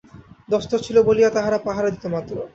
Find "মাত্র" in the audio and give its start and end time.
2.15-2.35